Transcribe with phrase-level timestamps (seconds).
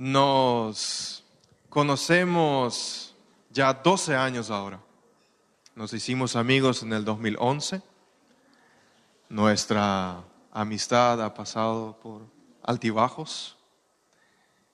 [0.00, 1.22] Nos
[1.68, 3.14] conocemos
[3.50, 4.80] ya 12 años ahora.
[5.74, 7.82] Nos hicimos amigos en el 2011.
[9.28, 12.22] Nuestra amistad ha pasado por
[12.62, 13.58] altibajos.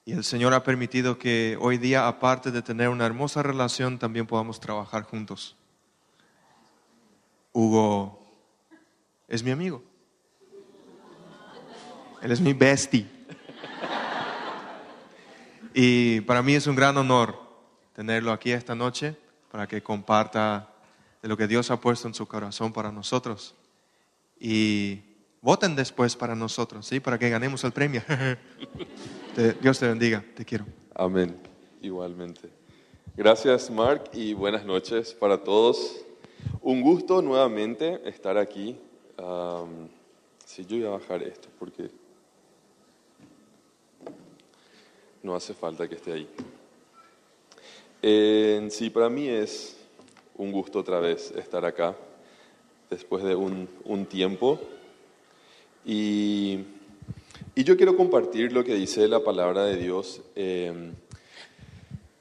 [0.04, 4.28] Y el Señor ha permitido que hoy día, aparte de tener una hermosa relación, también
[4.28, 5.56] podamos trabajar juntos.
[7.52, 8.22] Hugo
[9.26, 9.82] es mi amigo.
[12.22, 13.15] Él es mi bestie.
[15.78, 17.38] Y para mí es un gran honor
[17.94, 19.14] tenerlo aquí esta noche
[19.52, 20.70] para que comparta
[21.20, 23.54] de lo que Dios ha puesto en su corazón para nosotros.
[24.40, 25.02] Y
[25.42, 26.98] voten después para nosotros, ¿sí?
[26.98, 28.00] Para que ganemos el premio.
[29.60, 30.64] Dios te bendiga, te quiero.
[30.94, 31.36] Amén,
[31.82, 32.48] igualmente.
[33.14, 36.06] Gracias, Mark, y buenas noches para todos.
[36.62, 38.78] Un gusto nuevamente estar aquí.
[40.46, 41.90] si yo voy a bajar esto porque
[45.26, 46.28] no hace falta que esté ahí.
[48.70, 49.76] sí, para mí es
[50.36, 51.96] un gusto otra vez estar acá
[52.88, 54.60] después de un, tiempo.
[55.84, 56.60] Y,
[57.56, 60.94] yo quiero compartir lo que dice la palabra de Dios em,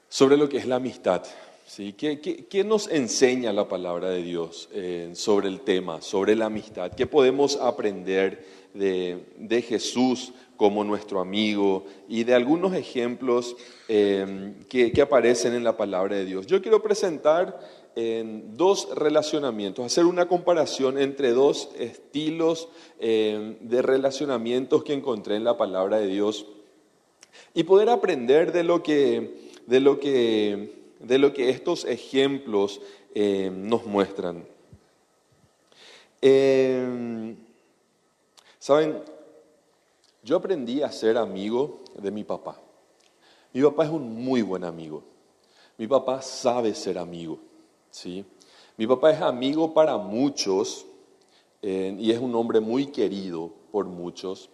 [0.08, 1.22] sobre lo que es la amistad.
[1.66, 1.92] ¿Sí?
[1.92, 6.92] ¿Qué, nos enseña la palabra de Dios eh, sobre el tema, sobre la amistad?
[6.92, 13.56] ¿Qué podemos aprender de, de Jesús como nuestro amigo y de algunos ejemplos
[13.88, 16.46] em, que, aparecen en la palabra de Dios.
[16.46, 17.60] Yo quiero presentar
[17.94, 22.68] en dos relacionamientos, hacer una comparación entre dos estilos
[23.00, 26.46] de relacionamientos que encontré en la palabra de Dios
[27.54, 32.80] y poder aprender de lo que, de lo que, de lo que estos ejemplos
[33.14, 34.46] em, nos muestran.
[38.66, 39.00] Saben,
[40.24, 42.60] yo aprendí a ser amigo de mi papá.
[43.52, 45.04] Mi papá es un muy buen amigo.
[45.78, 47.38] Mi papá sabe ser amigo.
[47.92, 48.24] ¿sí?
[48.76, 50.84] Mi papá es amigo para muchos
[51.62, 54.50] eh, y es un hombre muy querido por muchos.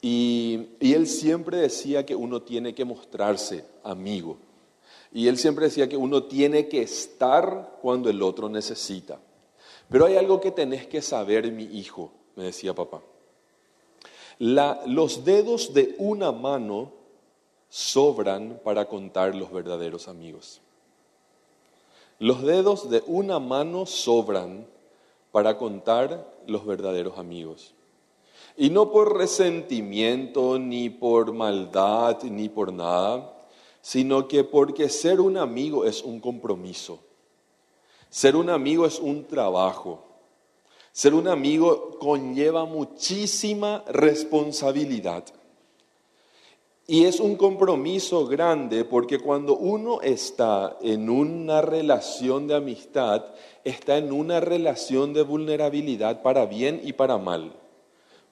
[0.00, 4.38] Y, y él siempre decía que uno tiene que mostrarse amigo.
[5.16, 9.18] Y él siempre decía que uno tiene que estar cuando el otro necesita.
[9.88, 13.00] Pero hay algo que tenés que saber, mi hijo, me decía papá
[14.38, 16.92] los dedos de una mano
[17.68, 20.60] sobran para contar los verdaderos amigos.
[22.18, 24.66] Los dedos de una mano sobran
[25.32, 27.74] para contar los verdaderos amigos.
[28.56, 33.35] Y no por resentimiento, ni por maldad, ni por nada,
[33.86, 36.98] sino que porque ser un amigo es un compromiso.
[38.10, 40.02] Ser un amigo es un trabajo.
[40.90, 45.22] Ser un amigo conlleva muchísima responsabilidad.
[46.88, 53.24] Y es un compromiso grande porque cuando uno está en una relación de amistad,
[53.62, 57.52] está en una relación de vulnerabilidad para bien y para mal.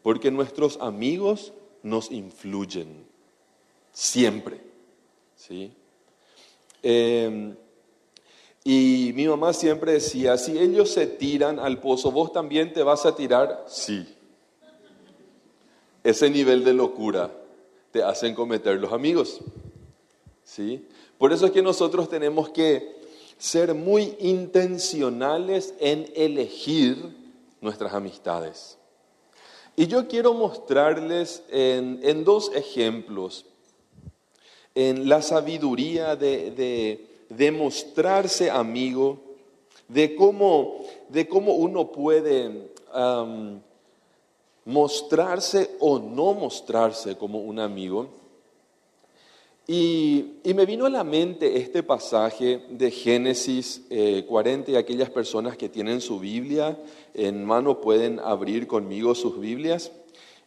[0.02, 1.52] Porque nuestros amigos
[1.84, 3.06] nos influyen
[3.92, 4.73] siempre.
[5.46, 5.72] ¿Sí?
[6.82, 7.54] Eh,
[8.64, 13.04] y mi mamá siempre decía, si ellos se tiran al pozo, ¿vos también te vas
[13.04, 13.64] a tirar?
[13.68, 14.06] Sí.
[16.02, 17.30] Ese nivel de locura
[17.90, 19.40] te hacen cometer los amigos.
[20.44, 20.86] ¿Sí?
[21.18, 22.94] Por eso es que nosotros tenemos que
[23.38, 27.14] ser muy intencionales en elegir
[27.60, 28.78] nuestras amistades.
[29.76, 33.44] Y yo quiero mostrarles en, dos ejemplos,
[34.74, 39.18] en la sabiduría de demostrarse amigo,
[39.88, 42.70] de cómo, de cómo uno puede
[44.64, 48.08] mostrarse o no mostrarse como un amigo.
[49.66, 53.82] Y, me vino a la mente este pasaje de Génesis
[54.28, 56.78] 40 eh, y aquellas personas que tienen su Biblia
[57.14, 59.90] en mano pueden abrir conmigo sus Biblias.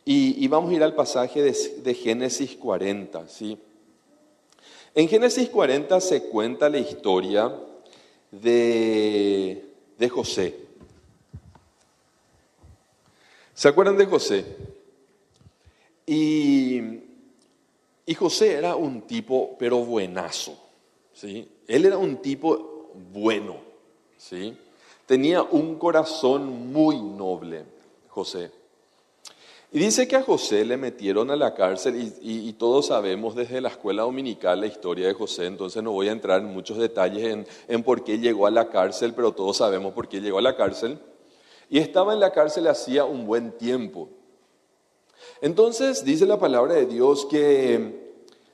[0.06, 3.58] Y, vamos a ir al pasaje de, de Génesis 40, ¿sí?
[4.98, 7.54] En Génesis 40 se cuenta la historia
[8.32, 9.64] de,
[10.10, 10.56] José.
[13.54, 14.44] ¿Se acuerdan de José?
[16.04, 16.82] Y,
[18.08, 20.58] y, José era un tipo, pero buenazo.
[21.14, 21.48] ¿sí?
[21.68, 23.58] Él era un tipo bueno.
[24.18, 24.58] ¿sí?
[25.06, 27.66] Tenía un corazón muy noble,
[28.08, 28.50] José.
[29.72, 33.68] Y dice que a José le metieron a la cárcel y, todos sabemos desde la
[33.68, 37.84] escuela dominical la historia de José, entonces no voy a entrar en muchos detalles en,
[37.84, 41.00] por qué llegó a la cárcel, pero todos sabemos por qué llegó a la cárcel.
[41.69, 44.08] Y estaba en la cárcel hacía un buen tiempo.
[45.42, 48.08] Entonces dice la palabra de Dios que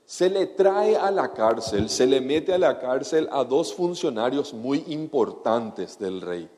[0.06, 4.54] se le trae a la cárcel, se le mete a la cárcel a dos funcionarios
[4.54, 6.50] muy importantes del rey,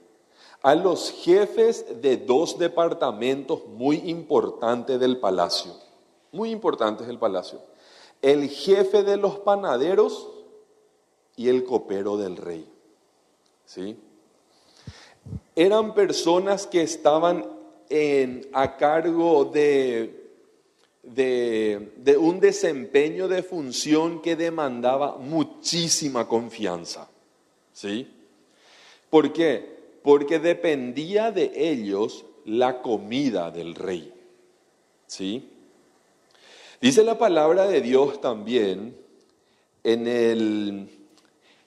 [0.65, 5.73] a los jefes de dos departamentos muy importantes del palacio,
[6.31, 7.61] muy importantes del palacio,
[8.19, 10.27] el jefe de los panaderos
[11.35, 12.67] y el copero del rey.
[13.67, 13.95] ¿Sí?
[15.55, 17.45] Eran personas que estaban
[18.51, 20.25] a cargo de
[21.03, 27.07] de, un desempeño de función que demandaba muchísima confianza.
[27.71, 28.11] ¿Sí?
[29.11, 29.74] ¿Por qué?
[30.05, 34.13] Porque dependía de ellos la comida del rey.
[35.07, 35.49] ¿Sí?
[36.79, 38.95] Dice la palabra de Dios también
[39.83, 40.89] en el,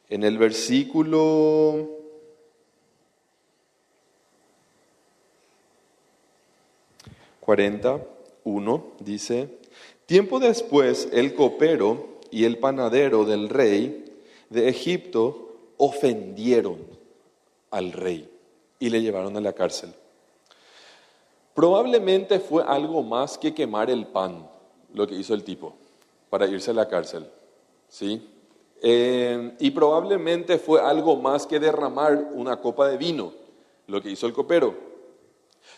[0.09, 1.91] en el versículo
[7.41, 8.07] 40.
[8.45, 9.49] 1 dice,
[10.07, 14.05] tiempo después el copero y el panadero del rey
[14.49, 16.98] de Egipto ofendieron
[17.71, 18.29] al rey
[18.79, 19.93] y le llevaron a la cárcel.
[21.55, 24.49] Probablemente fue algo más que quemar el pan,
[24.95, 25.75] lo que hizo el tipo,
[26.31, 27.29] para irse a la cárcel.
[27.89, 28.29] ¿sí?
[28.81, 33.33] Eh, y probablemente fue algo más que derramar una copa de vino,
[33.89, 34.75] lo que hizo el copero.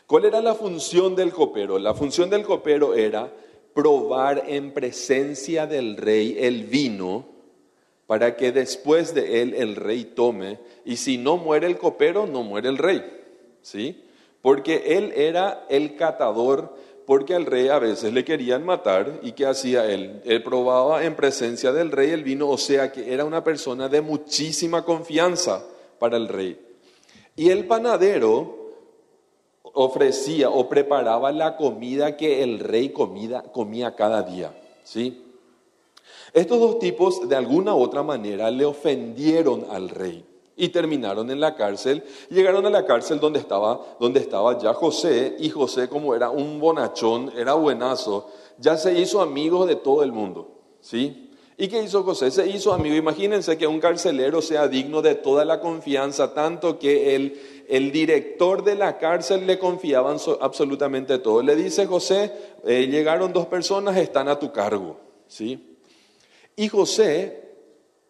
[0.06, 1.78] ¿Cuál era la función del copero?
[1.78, 3.32] La función del copero era
[3.72, 7.24] probar en presencia del rey el vino
[8.10, 10.58] para que después de él el rey tome.
[10.84, 13.04] Y si no muere el copero, no muere el rey.
[13.62, 14.02] ¿Sí?
[14.42, 16.74] Porque él era el catador,
[17.06, 19.20] porque al rey a veces le querían matar.
[19.22, 20.22] ¿Y qué hacía él?
[20.24, 24.00] Él probaba en presencia del rey el vino, o sea que era una persona de
[24.00, 25.64] muchísima confianza
[26.00, 26.60] para el rey.
[27.36, 28.72] Y el panadero
[29.62, 34.52] ofrecía o preparaba la comida que el rey comía cada día.
[34.82, 35.29] ¿sí?
[36.32, 40.24] Estos dos tipos de alguna u otra manera le ofendieron al rey
[40.56, 42.04] y terminaron en la cárcel.
[42.28, 46.60] Llegaron a la cárcel donde estaba, donde estaba ya José y José como era un
[46.60, 48.28] bonachón, era buenazo,
[48.58, 50.60] ya se hizo amigo de todo el mundo.
[50.80, 51.30] ¿sí?
[51.56, 52.30] ¿Y qué hizo José?
[52.30, 52.94] Se hizo amigo.
[52.94, 57.38] Imagínense que un carcelero sea digno de toda la confianza, tanto que el,
[57.68, 61.42] el director de la cárcel le confiaba absolutamente todo.
[61.42, 62.32] Le dice José,
[62.64, 64.96] eh, llegaron dos personas, están a tu cargo.
[65.26, 65.69] ¿Sí?
[66.60, 67.40] Y José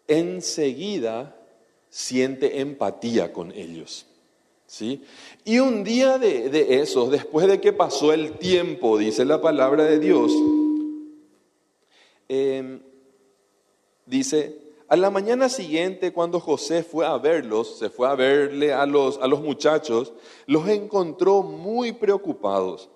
[0.08, 1.36] enseguida
[1.88, 4.06] siente empatía con ellos.
[4.66, 5.04] ¿Sí?
[5.44, 9.84] Y un día de, de esos, después de que pasó el tiempo, dice la palabra
[9.84, 10.32] de Dios,
[12.28, 12.80] eh,
[14.06, 14.58] dice,
[14.88, 19.18] a la mañana siguiente, cuando José fue a verlos, se fue a verle a los,
[19.18, 20.12] a los muchachos,
[20.46, 22.90] los encontró muy preocupados.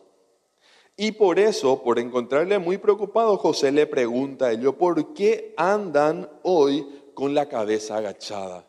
[0.96, 6.28] Y por eso, por encontrarle muy preocupado, José le pregunta a ellos, ¿por qué andan
[6.42, 8.66] hoy con la cabeza agachada?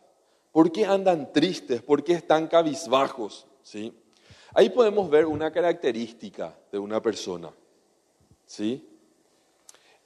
[0.50, 1.82] ¿Por qué andan tristes?
[1.82, 3.46] ¿Por qué están cabizbajos?
[3.62, 3.92] ¿Sí?
[4.54, 7.52] Ahí podemos ver una característica de una persona.
[8.46, 8.88] ¿Sí?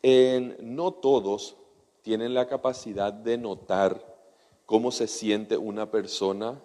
[0.02, 1.56] En, no todos
[2.02, 4.19] tienen la capacidad de notar
[4.66, 6.61] cómo se siente una persona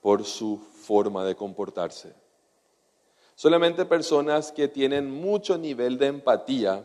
[0.00, 2.14] por su forma de comportarse.
[3.40, 6.84] Solamente personas que tienen mucho nivel de empatía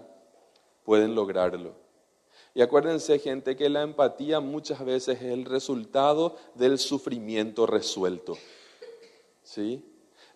[0.86, 1.74] pueden lograrlo.
[2.54, 8.38] Y acuérdense, gente, que la empatía muchas veces es el resultado del sufrimiento resuelto.
[9.44, 9.84] ¿Sí?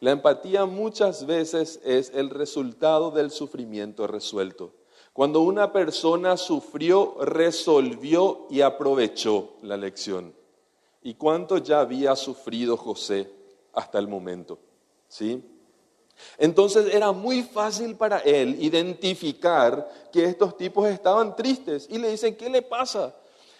[0.02, 4.74] La empatía muchas veces es el resultado del sufrimiento resuelto.
[5.14, 10.34] Cuando una persona sufrió, resolvió y aprovechó la lección.
[11.02, 13.32] ¿Y cuánto ya había sufrido José
[13.72, 14.60] hasta el momento?
[15.08, 15.42] ¿Sí?
[16.38, 22.36] Entonces era muy fácil para él identificar que estos tipos estaban tristes y le dicen,
[22.36, 23.16] ¿qué le pasa?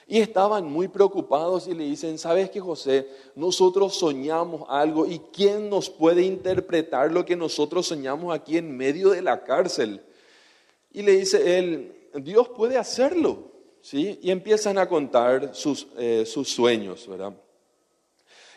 [0.08, 3.08] Y estaban muy preocupados y le dicen, ¿sabes qué, José?
[3.36, 9.12] Nosotros soñamos algo y ¿quién nos puede interpretar lo que nosotros soñamos aquí en medio
[9.12, 10.02] de la cárcel?
[10.92, 13.52] Y le dice él, Dios puede hacerlo,
[13.82, 14.18] ¿sí?
[14.24, 17.34] Y empiezan a contar sus, eh, sus sueños, ¿verdad?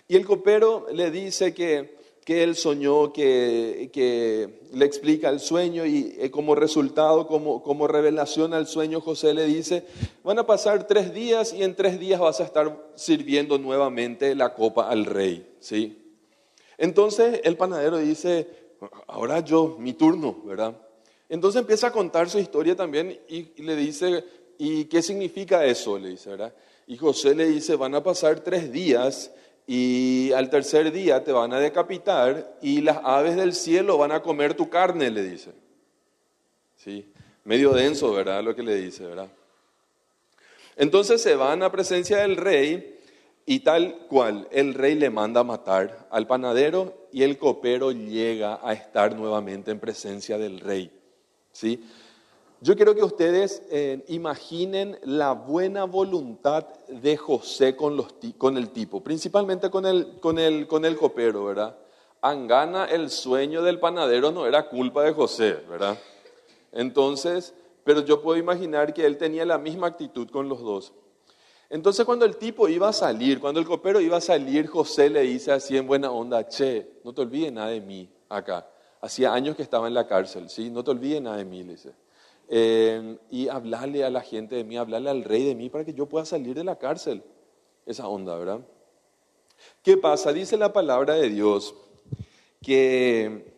[0.08, 5.84] Y el copero le dice que, que él soñó, que, que, le explica el sueño
[5.84, 9.84] y eh, como resultado, como, como revelación al sueño, José le dice,
[10.24, 14.54] van a pasar tres días y en tres días vas a estar sirviendo nuevamente la
[14.54, 15.98] copa al rey, ¿sí?
[16.78, 18.48] Entonces el panadero dice,
[19.06, 20.74] ahora yo, mi turno, ¿verdad?
[21.28, 24.24] Entonces empieza a contar su historia también y, le dice,
[24.58, 25.98] ¿y qué significa eso?
[25.98, 26.54] Le dice, ¿verdad?
[26.86, 29.30] Y José le dice, van a pasar tres días
[29.74, 34.20] y al tercer día te van a decapitar y las aves del cielo van a
[34.20, 35.52] comer tu carne, le dice.
[36.76, 37.10] Sí,
[37.44, 38.44] medio denso, ¿verdad?
[38.44, 39.28] Lo que le dice, ¿verdad?
[40.76, 43.00] Entonces se van a presencia del rey
[43.46, 48.60] y tal cual el rey le manda a matar al panadero y el copero llega
[48.62, 50.92] a estar nuevamente en presencia del rey.
[51.50, 51.82] ¿sí?
[52.62, 58.70] Yo quiero que ustedes eh, imaginen la buena voluntad de José con, los, con el
[58.70, 61.76] tipo, principalmente con el, con, el, con el copero, ¿verdad?
[62.20, 65.98] Angana, el sueño del panadero no era culpa de José, ¿verdad?
[66.70, 67.52] Entonces,
[67.82, 70.92] pero yo puedo imaginar que él tenía la misma actitud con los dos.
[71.68, 75.22] Entonces cuando el tipo iba a salir, cuando el copero iba a salir, José le
[75.22, 78.68] dice así en buena onda, che, no te olvides nada de mí acá.
[79.00, 80.70] Hacía años que estaba en la cárcel, ¿sí?
[80.70, 82.01] No te olvides nada de mí, le dice.
[82.48, 85.94] Eh, y hablarle a la gente de mí, hablarle al rey de mí para que
[85.94, 87.22] yo pueda salir de la cárcel.
[87.86, 88.60] Esa onda, ¿verdad?
[89.82, 90.32] ¿Qué pasa?
[90.32, 91.74] Dice la palabra de Dios
[92.62, 93.52] que,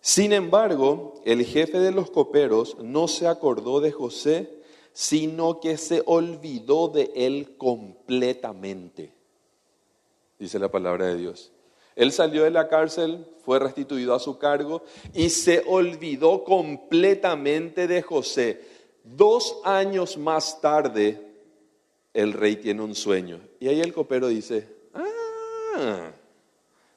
[0.00, 4.62] sin embargo, el jefe de los coperos no se acordó de José,
[4.92, 9.12] sino que se olvidó de él completamente,
[10.38, 11.52] dice la palabra de Dios.
[11.96, 14.84] Él salió de la cárcel, fue restituido a su cargo
[15.14, 18.60] y se olvidó completamente de José.
[19.02, 21.22] Dos años más tarde,
[22.12, 23.40] el rey tiene un sueño.
[23.58, 26.10] Y ahí el copero dice, ah,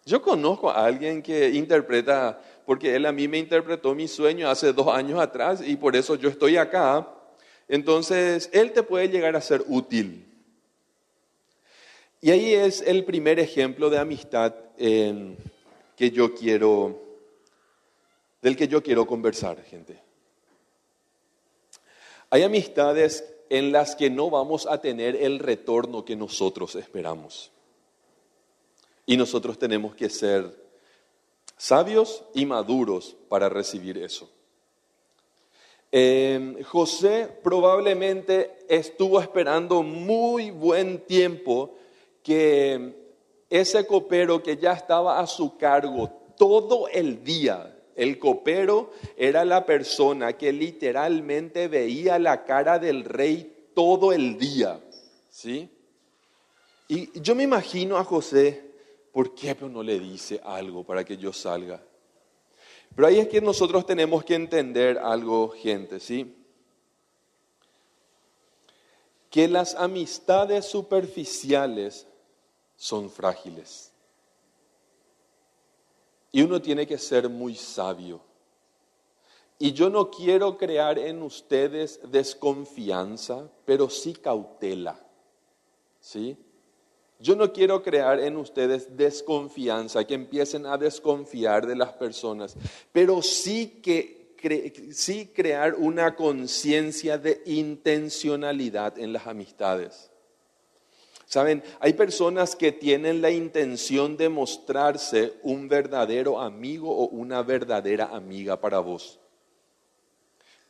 [0.06, 4.74] yo conozco a alguien que interpreta, porque él a mí me interpretó mi sueño hace
[4.74, 7.08] dos años atrás y por eso yo estoy acá.
[7.70, 10.29] Entonces, él te puede llegar a ser útil.
[12.22, 17.00] Y ahí es el primer ejemplo de amistad que yo quiero,
[18.42, 20.02] del que yo quiero conversar, gente.
[22.30, 27.52] Hay amistades en las que no vamos a tener el retorno que nosotros esperamos.
[29.06, 30.56] Y nosotros tenemos que ser
[31.58, 34.30] sabios y maduros para recibir eso.
[36.66, 41.76] José probablemente estuvo esperando muy buen tiempo
[42.30, 42.94] que
[43.50, 49.66] ese copero que ya estaba a su cargo todo el día, el copero era la
[49.66, 54.80] persona que literalmente veía la cara del rey todo el día,
[55.32, 55.68] ¿sí?
[56.88, 58.74] Y yo me imagino a José,
[59.12, 61.82] ¿por qué no le dice algo para que yo salga?
[62.96, 66.36] Pero ahí es que nosotros tenemos que entender algo, gente, ¿sí?
[69.32, 72.06] Que las amistades superficiales
[72.80, 73.92] son frágiles.
[76.32, 78.22] Y uno tiene que ser muy sabio.
[79.58, 84.98] Y yo no quiero crear en ustedes desconfianza, pero sí cautela.
[86.00, 86.38] ¿Sí?
[87.20, 92.56] Yo no quiero crear en ustedes desconfianza, que empiecen a desconfiar de las personas,
[92.94, 94.36] pero sí que
[94.94, 100.10] sí crear una conciencia de intencionalidad en las amistades.
[101.30, 108.06] Saben, hay personas que tienen la intención de mostrarse un verdadero amigo o una verdadera
[108.06, 109.20] amiga para vos.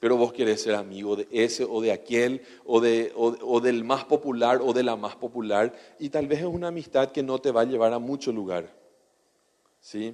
[0.01, 4.03] Pero vos querés ser amigo de ese o de aquel, o, de, o, del más
[4.03, 7.51] popular o de la más popular, y tal vez es una amistad que no te
[7.51, 8.69] va a llevar a mucho lugar.
[9.79, 10.13] ¿Sí?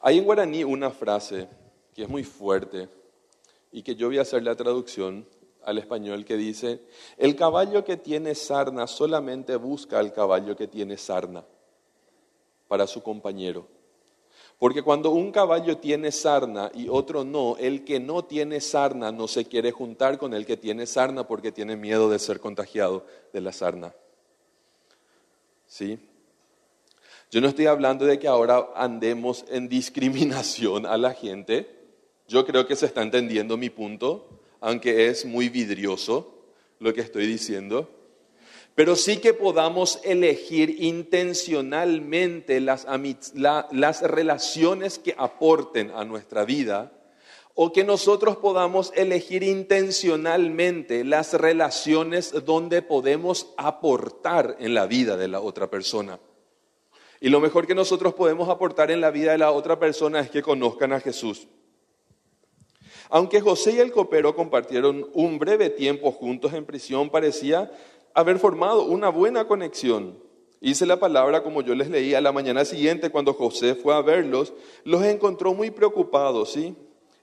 [0.00, 1.48] Hay en guaraní una frase
[1.94, 2.88] que es muy fuerte
[3.72, 5.26] y que yo voy a hacer la traducción
[5.68, 6.80] al español que dice,
[7.18, 11.44] el caballo que tiene sarna solamente busca al caballo que tiene sarna
[12.68, 13.68] para su compañero.
[14.58, 19.28] Porque cuando un caballo tiene sarna y otro no, el que no tiene sarna no
[19.28, 23.42] se quiere juntar con el que tiene sarna porque tiene miedo de ser contagiado de
[23.42, 23.94] la sarna.
[25.66, 25.98] ¿Sí?
[27.30, 31.68] Yo no estoy hablando de que ahora andemos en discriminación a la gente.
[32.26, 36.34] Yo creo que se está entendiendo mi punto aunque es muy vidrioso
[36.78, 37.90] lo que estoy diciendo,
[38.78, 42.86] pero sí que podamos elegir intencionalmente las,
[44.02, 46.92] relaciones que aporten a nuestra vida
[47.54, 55.26] o que nosotros podamos elegir intencionalmente las relaciones donde podemos aportar en la vida de
[55.26, 56.20] la otra persona.
[57.20, 60.30] Y lo mejor que nosotros podemos aportar en la vida de la otra persona es
[60.30, 61.48] que conozcan a Jesús.
[63.10, 67.70] Aunque José y el copero compartieron un breve tiempo juntos en prisión, parecía
[68.14, 70.18] haber formado una buena conexión.
[70.60, 74.02] Hice la palabra como yo les leí a la mañana siguiente cuando José fue a
[74.02, 74.52] verlos,
[74.84, 76.76] los encontró muy preocupados, ¿sí?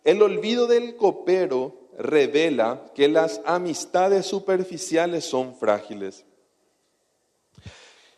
[0.04, 6.26] El olvido del copero revela que las amistades superficiales son frágiles.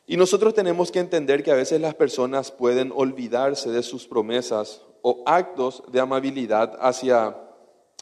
[0.06, 4.82] Y nosotros tenemos que entender que a veces las personas pueden olvidarse de sus promesas
[5.02, 7.47] o actos de amabilidad hacia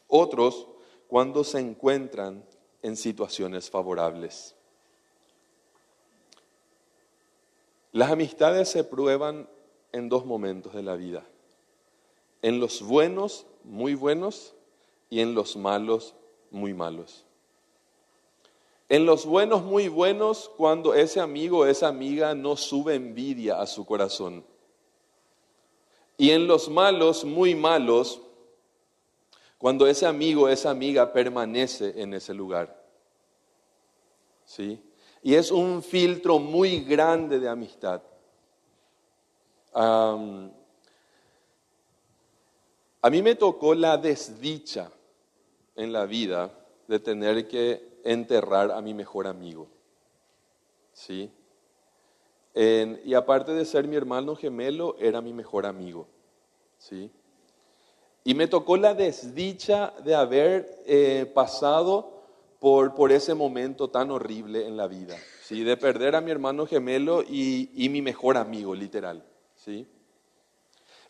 [0.08, 0.68] otros
[1.08, 2.44] cuando se encuentran
[2.82, 4.56] en situaciones favorables.
[7.92, 9.48] Las amistades se prueban
[9.92, 11.26] en dos momentos de la vida.
[12.42, 14.54] En los buenos, muy buenos,
[15.10, 16.14] y en los malos,
[16.52, 17.24] muy malos.
[18.90, 23.66] En los buenos, muy buenos, cuando ese amigo o esa amiga no sube envidia a
[23.66, 24.46] su corazón.
[26.18, 28.22] Y en los malos, muy malos,
[29.66, 32.86] cuando ese amigo esa amiga permanece en ese lugar.
[34.46, 34.80] ¿Sí?
[35.24, 38.00] Y es un filtro muy grande de amistad.
[39.74, 40.20] a
[43.10, 44.92] mí me tocó la desdicha
[45.76, 46.52] en la vida
[46.88, 49.68] de tener que enterrar a mi mejor amigo.
[50.94, 51.32] ¿Sí?
[52.54, 56.06] y aparte de ser mi hermano gemelo, era mi mejor amigo.
[56.78, 57.10] ¿Sí?
[58.28, 62.24] Y me tocó la desdicha de haber eh, pasado
[62.60, 65.64] por, ese momento tan horrible en la vida, ¿sí?
[65.64, 69.24] de perder a mi hermano gemelo y, mi mejor amigo, literal.
[69.56, 69.88] ¿sí?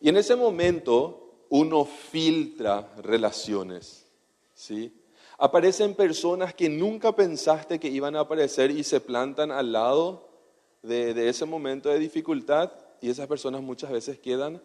[0.01, 4.05] Y en ese momento uno filtra relaciones.
[4.53, 4.93] ¿sí?
[5.37, 10.27] Aparecen personas que nunca pensaste que iban a aparecer y se plantan al lado
[10.83, 14.61] de, de ese momento de dificultad y esas personas muchas veces quedan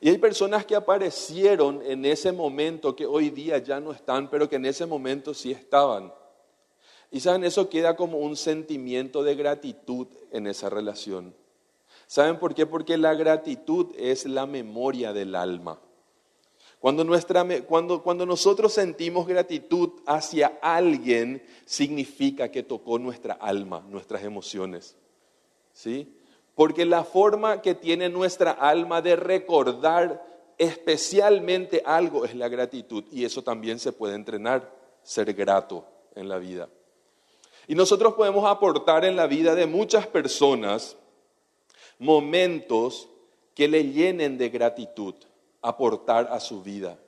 [0.00, 4.48] y hay personas que aparecieron en ese momento que hoy día ya no están, pero
[4.48, 6.12] que en ese momento sí estaban.
[7.10, 11.34] Y saben, eso queda como un sentimiento de gratitud en esa relación.
[12.06, 12.66] ¿Saben por qué?
[12.66, 15.78] Porque la gratitud es la memoria del alma.
[16.78, 24.24] Cuando, nuestra, cuando, cuando nosotros sentimos gratitud hacia alguien, significa que tocó nuestra alma, nuestras
[24.24, 24.96] emociones.
[25.72, 26.16] ¿Sí?
[26.60, 30.22] Porque la forma que tiene nuestra alma de recordar
[30.58, 33.02] especialmente algo es la gratitud.
[33.10, 34.70] Y eso también se puede entrenar,
[35.02, 36.68] ser grato en la vida.
[37.66, 40.98] Y nosotros podemos aportar en la vida de muchas personas
[41.98, 43.08] momentos
[43.54, 45.14] que le llenen de gratitud,
[45.62, 46.98] aportar a su vida.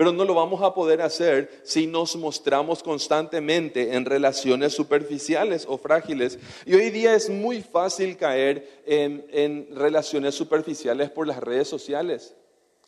[0.00, 5.76] Pero no lo vamos a poder hacer si nos mostramos constantemente en relaciones superficiales o
[5.76, 6.38] frágiles.
[6.64, 12.34] Y hoy día es muy fácil caer en, relaciones superficiales por las redes sociales.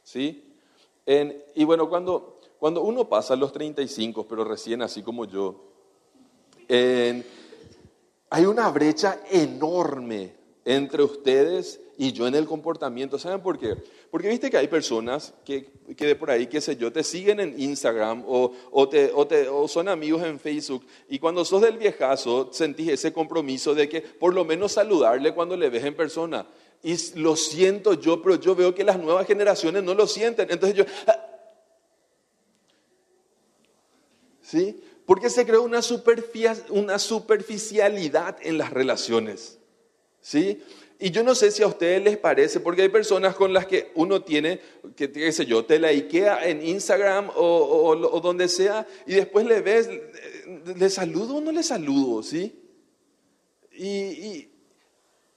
[0.02, 0.54] ¿sí?
[1.54, 5.66] y bueno, cuando, cuando uno pasa los 35, pero recién así como yo,
[6.70, 13.18] hay una brecha enorme entre ustedes y yo en el comportamiento.
[13.18, 13.76] ¿Saben por qué?
[14.12, 17.40] Porque viste que hay personas que, que de por ahí, qué sé yo, te siguen
[17.40, 21.62] en Instagram o, o, te, o, te, o, son amigos en Facebook y cuando sos
[21.62, 25.96] del viejazo sentís ese compromiso de que por lo menos saludarle cuando le ves en
[25.96, 26.46] persona.
[26.82, 30.50] Y lo siento yo, pero yo veo que las nuevas generaciones no lo sienten.
[30.50, 30.84] Entonces yo...
[31.06, 31.26] Ah,
[34.42, 34.78] ¿Sí?
[35.06, 35.80] Porque se creó una,
[36.68, 39.58] una superficialidad en las relaciones.
[40.20, 40.62] ¿Sí?
[41.04, 43.90] Y yo no sé si a ustedes les parece, porque hay personas con las que
[43.96, 44.60] uno tiene,
[44.94, 49.62] que qué sé yo, te la Ikea en Instagram o, donde sea, y después le
[49.62, 49.90] ves,
[50.76, 52.22] ¿le saludo o no le saludo?
[52.22, 52.56] ¿Sí?
[53.72, 54.48] Y,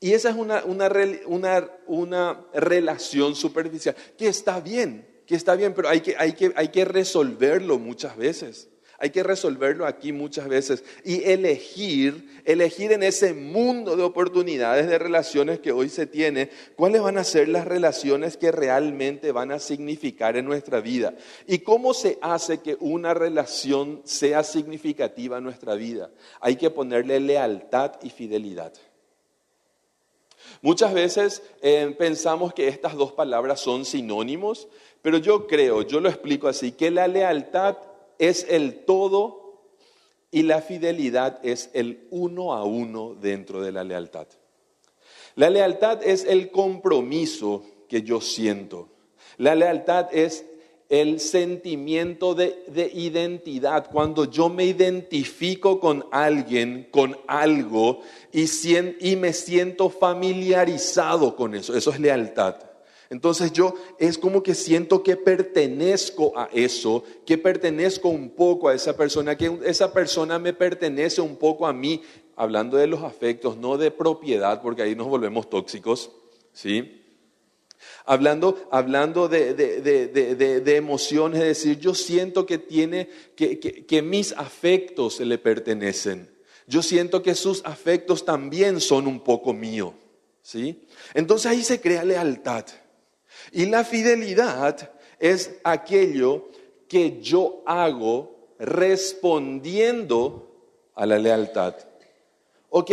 [0.02, 0.88] esa es una, una,
[1.26, 6.54] una, una relación superficial, que está bien, que está bien, pero hay que, hay que,
[6.56, 8.70] hay que resolverlo muchas veces.
[8.98, 14.98] Hay que resolverlo aquí muchas veces y elegir, elegir en ese mundo de oportunidades de
[14.98, 19.60] relaciones que hoy se tiene, cuáles van a ser las relaciones que realmente van a
[19.60, 21.14] significar en nuestra vida
[21.46, 26.10] y cómo se hace que una relación sea significativa en nuestra vida.
[26.40, 28.72] Hay que ponerle lealtad y fidelidad.
[30.62, 34.68] Muchas veces eh, pensamos que estas dos palabras son sinónimos,
[35.02, 37.78] pero yo creo, yo lo explico así, que la lealtad
[38.20, 39.46] es el todo
[40.32, 44.28] y la fidelidad es el uno a uno dentro de la lealtad.
[45.36, 48.90] La lealtad es el compromiso que yo siento.
[49.38, 50.46] La lealtad es
[50.90, 58.02] el sentimiento de, identidad, cuando yo me identifico con alguien, con algo,
[58.32, 58.46] y,
[59.00, 61.76] y me siento familiarizado con eso.
[61.76, 62.56] Eso es lealtad.
[63.10, 68.74] Entonces yo es como que siento que pertenezco a eso, que pertenezco un poco a
[68.74, 72.02] esa persona, que esa persona me pertenece un poco a mí,
[72.36, 76.12] hablando de los afectos, no de propiedad, porque ahí nos volvemos tóxicos,
[76.52, 77.02] ¿sí?
[78.06, 85.20] Hablando, hablando de, de, emociones, es decir, yo siento que tiene, que, que mis afectos
[85.20, 86.32] le pertenecen.
[86.68, 89.94] Yo siento que sus afectos también son un poco mío,
[90.42, 90.88] ¿sí?
[91.14, 92.66] Entonces ahí se crea lealtad.
[93.52, 96.50] Y la fidelidad es aquello
[96.88, 100.46] que yo hago respondiendo
[100.94, 101.76] a la lealtad.
[102.70, 102.92] Ok,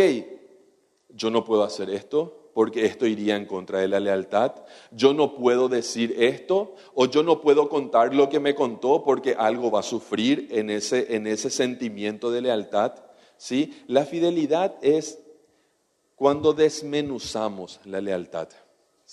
[1.09, 4.53] yo no puedo hacer esto porque esto iría en contra de la lealtad.
[4.91, 9.35] Yo no puedo decir esto o yo no puedo contar lo que me contó porque
[9.37, 12.93] algo va a sufrir en ese, en ese sentimiento de lealtad.
[13.37, 13.83] ¿sí?
[13.87, 15.19] La fidelidad es
[16.15, 18.49] cuando desmenuzamos la lealtad.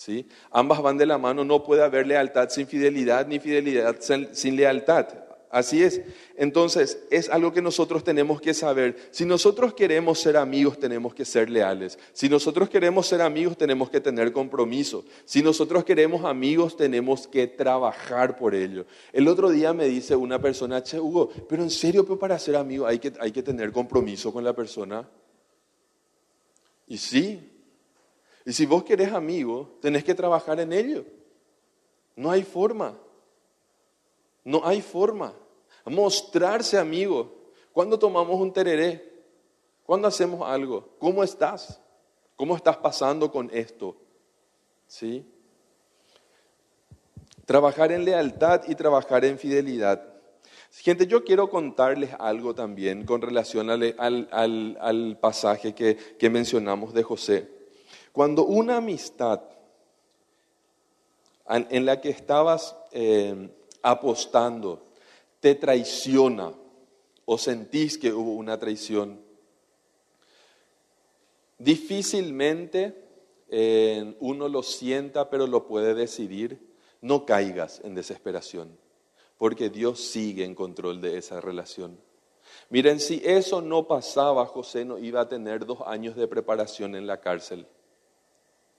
[0.01, 0.27] ¿Sí?
[0.51, 5.09] Ambas van de la mano, no puede haber lealtad sin fidelidad ni fidelidad sin lealtad.
[5.51, 6.01] Así es.
[6.37, 8.97] Entonces, es algo que nosotros tenemos que saber.
[9.11, 11.99] Si nosotros queremos ser amigos, tenemos que ser leales.
[12.15, 15.05] Si nosotros queremos ser amigos, tenemos que tener compromiso.
[15.27, 18.87] Si nosotros queremos amigos, tenemos que trabajar por ello.
[19.13, 22.87] El otro día me dice una persona, Hugo, pero en serio, pero para ser amigo
[22.87, 25.07] hay que, hay que tener compromiso con la persona.
[26.87, 27.50] Y sí.
[28.45, 31.05] Y si vos querés amigo, tenés que trabajar en ello.
[32.17, 32.99] No hay forma.
[34.45, 35.35] No hay forma.
[35.85, 37.35] Mostrarse amigo.
[37.73, 39.11] ¿Cuándo tomamos un tereré?
[39.85, 40.89] ¿Cuándo hacemos algo?
[40.99, 41.81] ¿Cómo estás?
[42.37, 43.97] ¿Cómo estás pasando con esto?
[44.87, 45.27] ¿Sí?
[47.45, 50.11] Trabajar en lealtad y trabajar en fidelidad.
[50.73, 57.60] Gente, yo quiero contarles algo también con relación al, pasaje que, mencionamos de José.
[58.13, 59.41] Cuando una amistad
[61.49, 63.51] en la que estabas eh,
[63.83, 64.83] apostando
[65.41, 66.53] te traiciona
[67.25, 69.21] o sentís que hubo una traición,
[71.59, 73.11] difícilmente
[73.49, 76.71] eh, uno lo sienta, pero lo puede decidir.
[77.03, 78.77] No caigas en desesperación,
[79.39, 81.99] porque Dios sigue en control de esa relación.
[82.69, 87.07] Miren, si eso no pasaba, José no iba a tener dos años de preparación en
[87.07, 87.67] la cárcel.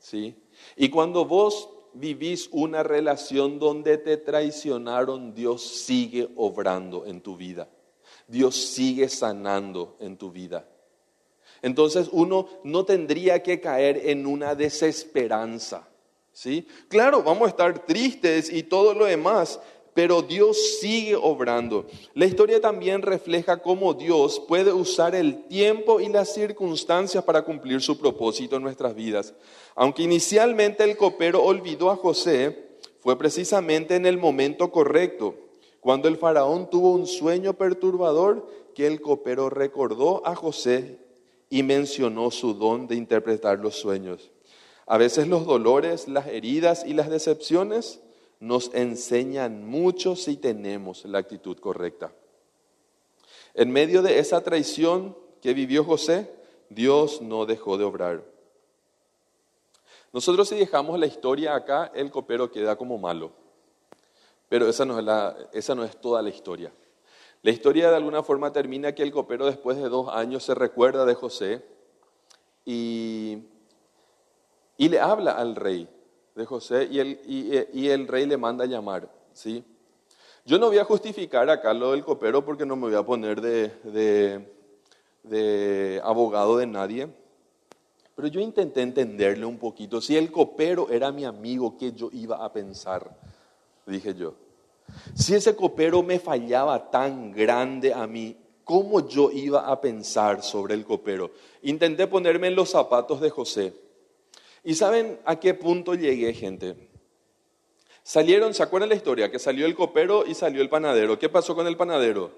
[0.01, 0.35] ¿Sí?
[0.75, 7.69] Y cuando vos vivís una relación donde te traicionaron, Dios sigue obrando en tu vida.
[8.27, 10.67] Dios sigue sanando en tu vida.
[11.61, 15.87] Entonces uno no tendría que caer en una desesperanza.
[16.31, 16.67] ¿sí?
[16.87, 19.59] Claro, vamos a estar tristes y todo lo demás,
[19.93, 21.85] pero Dios sigue obrando.
[22.13, 27.81] La historia también refleja cómo Dios puede usar el tiempo y las circunstancias para cumplir
[27.81, 29.33] su propósito en nuestras vidas.
[29.75, 35.35] Aunque inicialmente el copero olvidó a José, fue precisamente en el momento correcto,
[35.79, 40.99] cuando el faraón tuvo un sueño perturbador, que el copero recordó a José
[41.49, 44.31] y mencionó su don de interpretar los sueños.
[44.85, 48.01] A veces los dolores, las heridas y las decepciones
[48.39, 52.13] nos enseñan mucho si tenemos la actitud correcta.
[53.53, 56.31] En medio de esa traición que vivió José,
[56.69, 58.30] Dios no dejó de obrar.
[60.13, 63.31] Nosotros si dejamos la historia acá, el copero queda como malo.
[64.49, 66.73] Pero esa no es, toda la historia.
[67.41, 71.05] La historia de alguna forma termina que el copero después de dos años se recuerda
[71.05, 71.65] de José
[72.65, 73.43] y,
[74.77, 75.87] le habla al rey
[76.35, 79.09] de José y el, rey le manda a llamar.
[79.31, 79.63] ¿sí?
[80.45, 83.39] Yo no voy a justificar acá lo del copero porque no me voy a poner
[83.39, 84.41] de
[86.03, 87.07] abogado de nadie,
[88.15, 90.01] pero yo intenté entenderle un poquito.
[90.01, 93.09] Si el copero era mi amigo, ¿qué yo iba a pensar?
[93.85, 94.35] Dije yo.
[95.15, 100.73] Si ese copero me fallaba tan grande a mí, ¿cómo yo iba a pensar sobre
[100.73, 101.31] el copero?
[101.61, 103.73] Intenté ponerme en los zapatos de José.
[104.63, 106.89] ¿Y saben a qué punto llegué, gente?
[108.03, 109.31] Salieron, ¿se acuerdan la historia?
[109.31, 111.17] Que salió el copero y salió el panadero.
[111.17, 112.31] ¿Qué pasó con el panadero?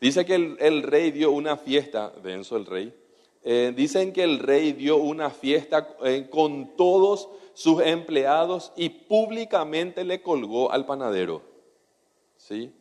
[0.00, 2.94] Dice que el, rey dio una fiesta, denso el rey,
[3.42, 10.04] eh, dicen que el rey dio una fiesta eh, con todos sus empleados y públicamente
[10.04, 11.42] le colgó al panadero.
[12.36, 12.72] ¿Sí?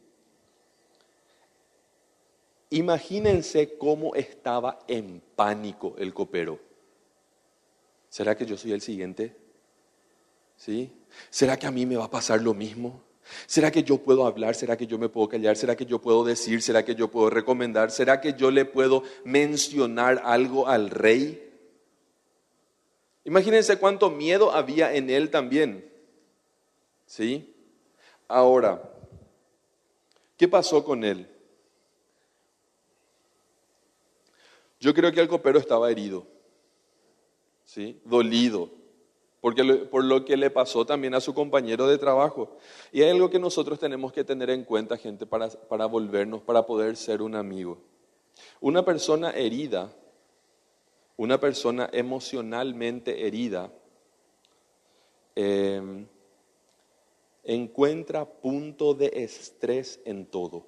[2.72, 6.60] Imagínense cómo estaba en pánico el copero.
[8.10, 9.36] ¿Será que yo soy el siguiente?
[10.58, 10.92] ¿Sí?
[11.30, 13.02] ¿Será que a mí me va a pasar lo mismo?
[13.48, 14.56] ¿Será que yo puedo hablar?
[14.56, 15.58] ¿Será que yo me puedo callar?
[15.58, 16.62] ¿Será que yo puedo decir?
[16.62, 17.92] ¿Será que yo puedo recomendar?
[17.92, 21.42] ¿Será que yo le puedo mencionar algo al rey?
[23.24, 25.92] Imagínense cuánto miedo había en él también.
[27.08, 27.56] ¿Sí?
[28.28, 28.82] Ahora,
[30.38, 31.28] ¿qué pasó con él?
[34.80, 36.28] Yo creo que el copero estaba herido,
[37.64, 38.00] ¿sí?
[38.06, 38.70] dolido,
[39.46, 42.58] porque, por lo que le pasó también a su compañero de trabajo.
[42.92, 46.66] Y hay algo que nosotros tenemos que tener en cuenta, gente, para, para volvernos, para
[46.66, 47.78] poder ser un amigo.
[48.60, 49.94] Una persona herida,
[51.16, 53.72] una persona emocionalmente herida,
[55.36, 56.08] em,
[57.44, 60.66] encuentra punto de estrés en todo.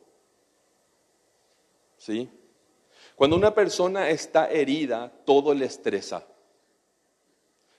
[1.98, 2.30] ¿Sí?
[3.16, 6.28] Cuando una persona está herida, todo le estresa.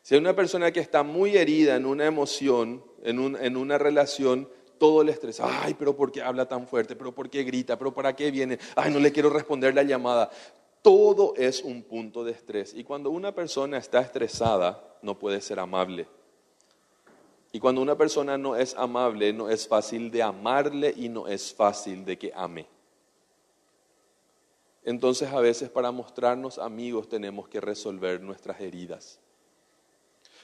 [0.08, 4.48] Si hay una persona que está muy herida en una emoción, en, en una relación,
[4.78, 5.44] todo le estresa.
[5.62, 6.96] Ay, pero ¿por qué habla tan fuerte?
[6.96, 7.78] ¿Pero por qué grita?
[7.78, 8.58] ¿Pero para qué viene?
[8.74, 10.30] Ay, no le quiero responder la llamada.
[10.80, 12.72] Todo es un punto de estrés.
[12.72, 16.08] Y cuando una persona está estresada, no puede ser amable.
[17.52, 21.52] Y cuando una persona no es amable, no es fácil de amarle y no es
[21.52, 22.66] fácil de que ame.
[24.84, 29.20] Entonces a veces para mostrarnos amigos tenemos que resolver nuestras heridas.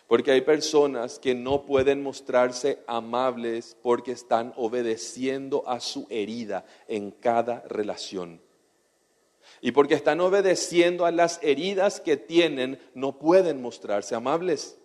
[0.06, 7.10] Porque hay personas que no pueden mostrarse amables porque están obedeciendo a su herida en
[7.10, 8.40] cada relación.
[9.60, 14.76] Y porque están obedeciendo a las heridas que tienen, no pueden mostrarse amables.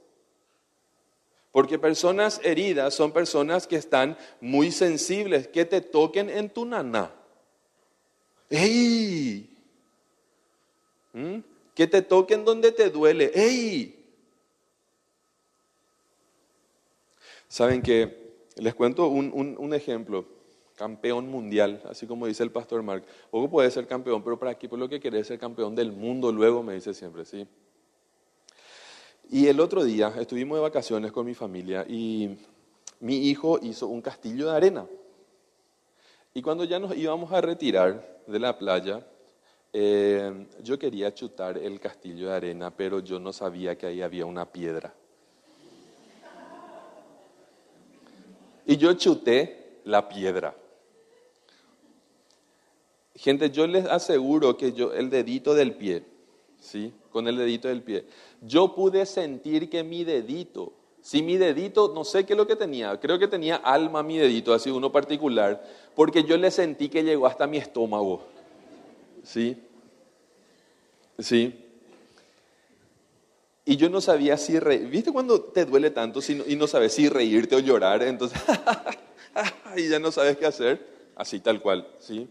[1.51, 7.11] Porque personas heridas son personas que están muy sensibles, que te toquen en tu nana.
[8.49, 9.49] ¡Ey!
[11.11, 11.39] ¿Mm?
[11.75, 13.31] Que te toquen donde te duele.
[13.33, 13.98] ¡Ey!
[17.49, 20.25] Saben que les cuento un, ejemplo,
[20.75, 23.03] campeón mundial, así como dice el pastor Mark.
[23.31, 26.31] Poco puede ser campeón, pero para aquí por lo que quiere ser campeón del mundo
[26.31, 27.47] luego, me dice siempre, ¿sí?
[29.31, 32.37] Y el otro día estuvimos de vacaciones con mi familia y
[32.99, 34.87] mi hijo hizo un castillo de arena.
[36.35, 39.07] Y cuando ya nos íbamos a retirar de la playa,
[39.73, 44.27] eh, yo quería chutar el castillo de arena, pero yo no sabía que ahí había
[44.27, 44.93] una piedra.
[48.79, 50.55] Yo chuté la piedra.
[53.15, 56.03] Gente, yo les aseguro que yo, el dedito del pie,
[56.59, 56.93] ¿sí?
[57.11, 58.05] Con el dedito del pie.
[58.41, 62.55] Yo pude sentir que mi dedito, si mi dedito, no sé qué es lo que
[62.55, 65.61] tenía, creo que tenía alma mi dedito, así uno particular,
[65.95, 68.23] porque yo le sentí que llegó hasta mi estómago.
[69.23, 69.61] ¿Sí?
[71.17, 71.68] ¿Sí?
[73.69, 74.87] Y yo no sabía si reír.
[74.87, 78.01] ¿Viste cuando te duele tanto y no sabes si reírte o llorar?
[78.01, 78.41] Entonces,
[79.77, 81.11] y ya no sabes qué hacer.
[81.15, 82.27] Así tal cual, ¿sí?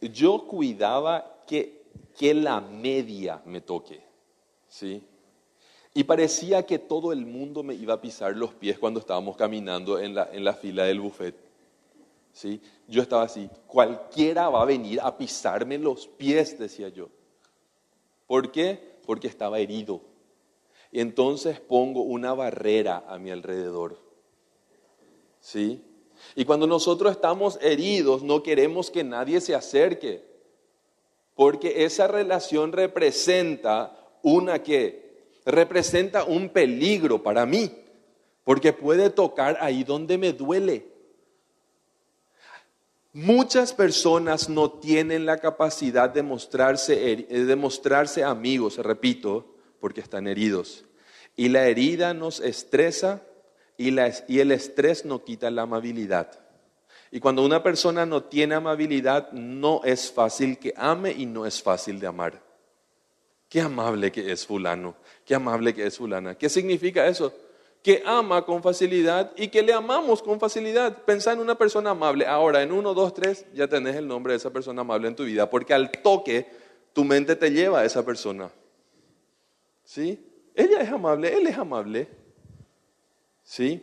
[0.00, 1.82] Yo cuidaba que,
[2.16, 4.04] que la media me toque,
[4.68, 5.02] ¿sí?
[5.94, 9.98] Y parecía que todo el mundo me iba a pisar los pies cuando estábamos caminando
[9.98, 11.34] en la, en la fila del buffet.
[12.32, 12.60] ¿sí?
[12.86, 17.08] Yo estaba así, cualquiera va a venir a pisarme los pies, decía yo.
[18.28, 18.91] ¿Por qué?
[19.04, 20.00] Porque estaba herido.
[20.90, 23.98] Y entonces pongo una barrera a mi alrededor.
[25.40, 25.82] ¿Sí?
[26.36, 30.22] Y cuando nosotros estamos heridos, no queremos que nadie se acerque.
[31.34, 35.02] Porque esa relación representa una que
[35.44, 37.70] representa un peligro para mí.
[38.44, 40.91] Porque puede tocar ahí donde me duele.
[43.12, 50.26] Muchas personas no tienen la capacidad de mostrarse, eh, de mostrarse amigos, repito, porque están
[50.26, 50.86] heridos.
[51.36, 53.22] Y la herida nos estresa
[53.76, 53.94] y,
[54.28, 56.40] y el estrés no quita la amabilidad.
[57.10, 61.62] Y cuando una persona no tiene amabilidad, no es fácil que ame y no es
[61.62, 62.42] fácil de amar.
[63.50, 64.96] Qué amable que es fulano,
[65.26, 66.38] qué amable que es fulana.
[66.38, 67.34] ¿Qué significa eso?
[67.82, 71.02] Que ama con facilidad y que le amamos con facilidad.
[71.04, 72.26] Pensá en una persona amable.
[72.26, 75.24] Ahora, en uno, dos, tres, ya tenés el nombre de esa persona amable en tu
[75.24, 76.46] vida, porque al toque
[76.92, 78.50] tu mente te lleva a esa persona.
[79.84, 80.24] ¿Sí?
[80.54, 82.08] Ella es amable, él es amable.
[83.42, 83.82] ¿Sí?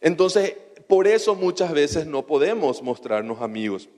[0.00, 0.54] Entonces,
[0.86, 3.88] por eso muchas veces no podemos mostrarnos amigos.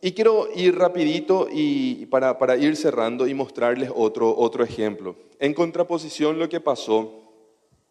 [0.00, 5.14] Y quiero ir rapidito y para, para, ir cerrando y mostrarles otro, otro ejemplo.
[5.42, 7.20] En contraposición lo que pasó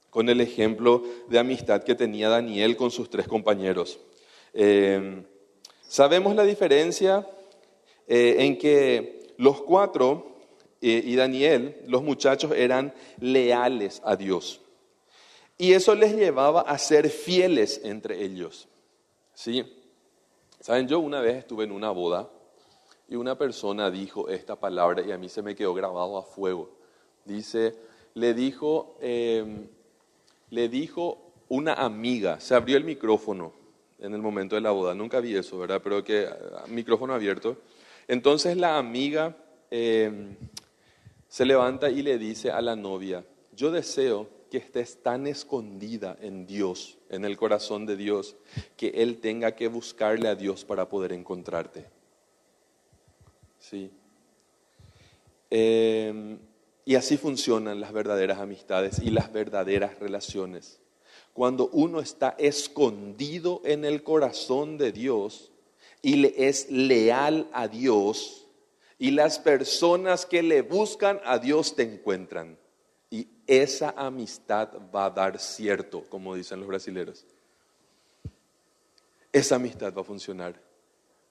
[0.10, 4.00] con el ejemplo de amistad que tenía Daniel con sus tres compañeros.
[4.54, 5.22] Eh,
[5.82, 7.28] sabemos la diferencia
[8.08, 10.38] eh, en que los cuatro
[10.80, 14.62] eh, y Daniel, los muchachos, eran leales a Dios.
[15.58, 18.70] Y eso les llevaba a ser fieles entre ellos.
[19.34, 19.66] ¿Sí?
[20.62, 22.30] Saben, yo una vez estuve en una boda
[23.10, 26.81] y una persona dijo esta palabra y a mí se me quedó grabado a fuego.
[27.26, 27.76] Dice,
[28.14, 29.68] le dijo, em,
[30.50, 33.54] le dijo una amiga, se abrió el micrófono
[34.00, 35.82] en el momento de la boda, nunca vi eso, ¿verdad?
[35.84, 37.58] Pero que ah, micrófono abierto.
[38.08, 39.38] Entonces la amiga
[39.70, 40.36] em,
[41.28, 43.24] se levanta y le dice a la novia,
[43.56, 48.36] yo deseo que estés tan escondida en Dios, en el corazón de Dios,
[48.76, 51.86] que Él tenga que buscarle a Dios para poder encontrarte.
[53.60, 53.92] Sí.
[55.50, 56.38] Em,
[56.86, 60.80] Y así funcionan las verdaderas amistades y las verdaderas relaciones.
[61.34, 65.52] Cuando uno está escondido en el corazón de Dios
[66.02, 68.42] y le es leal a Dios,
[69.02, 72.56] y las personas que le buscan a Dios te encuentran.
[73.10, 77.26] Y esa amistad va a dar cierto, como dicen los brasileños.
[79.32, 80.62] Esa amistad va a funcionar.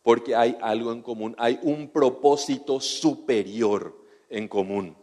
[0.02, 3.96] Porque hay algo en común, hay un propósito superior
[4.28, 4.96] en común.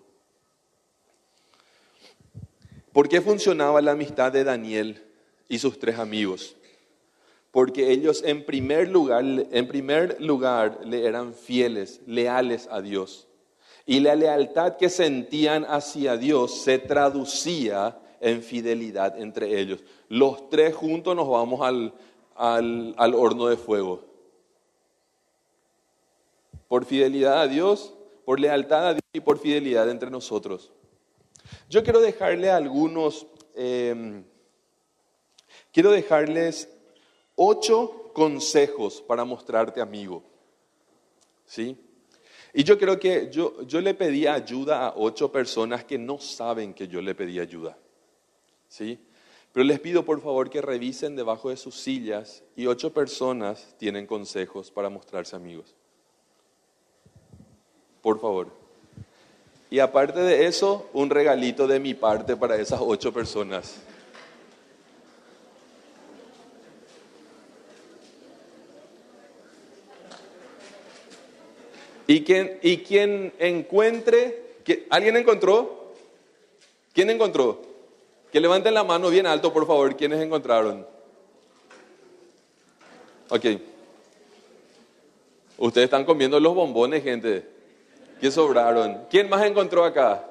[2.97, 5.05] ¿Por qué funcionaba la amistad de Daniel
[5.47, 6.55] y sus tres amigos?
[7.51, 13.27] Porque ellos en primer lugar, en primer lugar le eran fieles, leales a Dios.
[13.86, 19.83] Y la lealtad que sentían hacia Dios se traducía en fidelidad entre ellos.
[20.10, 21.93] Los tres juntos nos vamos al,
[22.33, 24.05] al, al horno de fuego.
[26.67, 27.93] Por fidelidad a Dios,
[28.25, 30.71] por lealtad a Dios y por fidelidad entre nosotros.
[31.69, 34.23] Yo quiero dejarle algunos, em,
[35.71, 36.69] quiero dejarles
[37.36, 40.23] ocho consejos para mostrarte amigo.
[41.45, 41.77] ¿Sí?
[42.53, 46.73] Y yo creo que yo, yo le pedí ayuda a ocho personas que no saben
[46.73, 47.77] que yo le pedí ayuda.
[48.67, 48.99] ¿Sí?
[49.53, 54.05] Pero les pido por favor que revisen debajo de sus sillas y ocho personas tienen
[54.05, 55.75] consejos para mostrarse amigos.
[58.01, 58.66] Por favor.
[59.69, 63.75] Y aparte de eso, un regalito de mi parte para esas ocho personas.
[72.08, 74.56] Y quien, y quien encuentre,
[74.89, 75.93] ¿alguien encontró?
[76.93, 77.62] ¿Quién encontró?
[78.32, 80.88] Que levanten la mano bien alto, por favor, ¿quiénes encontraron?
[83.30, 83.45] Ok.
[85.58, 87.57] Ustedes están comiendo los bombones, gente.
[88.19, 89.06] ¿Qué sobraron?
[89.10, 90.23] ¿Quién más encontró acá?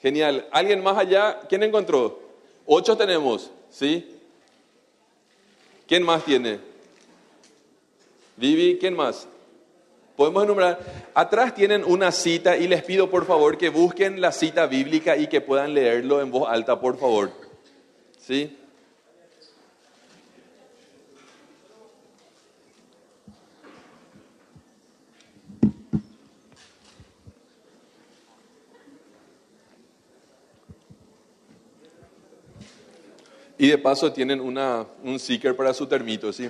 [0.00, 0.46] Genial.
[0.50, 1.40] ¿Alguien más allá?
[1.48, 2.20] ¿Quién encontró?
[2.66, 4.16] Ocho tenemos, ¿sí?
[5.86, 6.60] ¿Quién más tiene?
[8.36, 9.28] Vivi, ¿quién más?
[10.16, 10.78] Podemos enumerar.
[11.14, 15.26] Atrás tienen una cita y les pido por favor que busquen la cita bíblica y
[15.28, 17.30] que puedan leerlo en voz alta, por favor.
[18.18, 18.56] ¿Sí?
[33.60, 36.48] Y de paso tienen una, un sticker para su termito, ¿sí?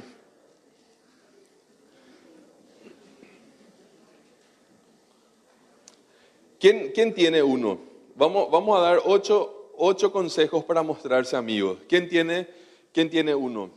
[6.60, 7.80] ¿Quién, quién tiene uno?
[8.14, 11.78] Vamos, vamos a dar ocho, ocho, consejos para mostrarse amigos.
[11.88, 12.46] ¿Quién tiene,
[12.92, 13.72] quién tiene uno?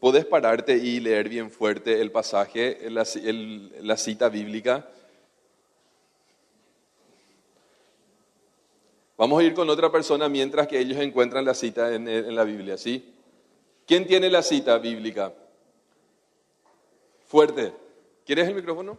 [0.00, 3.06] Puedes pararte y leer bien fuerte el pasaje, la,
[3.80, 4.90] la cita bíblica.
[9.16, 12.76] Vamos a ir con otra persona mientras que ellos encuentran la cita en, la Biblia,
[12.76, 13.14] ¿sí?
[13.86, 15.32] ¿Quién tiene la cita bíblica?
[17.26, 17.72] Fuerte.
[18.26, 18.98] ¿Quieres el micrófono?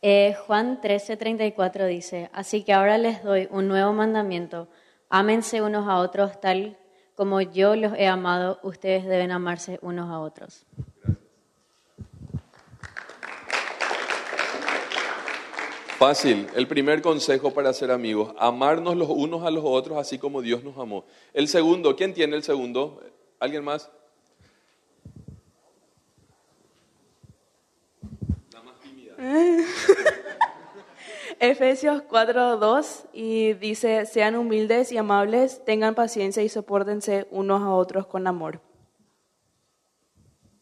[0.00, 4.68] Eh, Juan 13:34 dice, así que ahora les doy un nuevo mandamiento,
[5.08, 6.78] ámense unos a otros tal
[7.18, 10.64] como yo los he amado, ustedes deben amarse unos a otros.
[15.98, 20.42] Fácil, el primer consejo para ser amigos, amarnos los unos a los otros así como
[20.42, 21.04] Dios nos amó.
[21.34, 23.02] El segundo, ¿quién tiene el segundo?
[23.40, 23.90] ¿Alguien más?
[28.52, 29.16] La más tímida.
[31.40, 38.06] Efesios 4:2 y dice, sean humildes y amables, tengan paciencia y soportense unos a otros
[38.06, 38.60] con amor.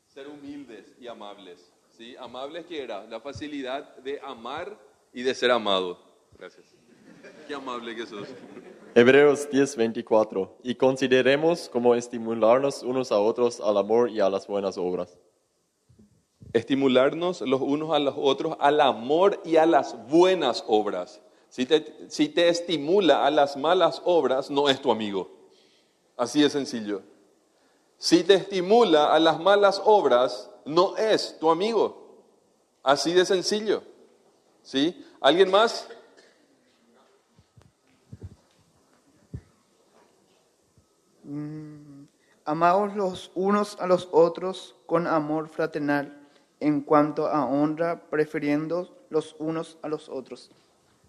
[0.07, 1.71] Ser humildes y amables.
[1.91, 2.17] ¿sí?
[2.19, 4.86] Amables que era la facilidad de amar
[5.17, 5.99] y de ser amado.
[6.39, 6.67] Gracias.
[7.49, 8.29] Qué amable que sos.
[8.95, 10.59] Hebreos 10, 24.
[10.63, 15.17] Y consideremos como estimularnos unos a otros al amor y a las buenas obras.
[16.53, 21.23] Estimularnos los unos a los otros al amor y a las buenas obras.
[21.49, 25.31] Si te, si te estimula a las malas obras, no es tu amigo.
[26.19, 27.01] Así de sencillo.
[27.97, 32.27] Si te estimula a las malas obras, no es tu amigo.
[32.83, 33.96] Así de sencillo.
[34.67, 35.07] ¿Sí?
[35.21, 35.87] ¿Alguien más?
[41.23, 42.07] Mm,
[42.45, 46.21] amaos los unos a los otros con amor fraternal,
[46.59, 50.51] en cuanto a honra, prefiriendo los unos a los otros.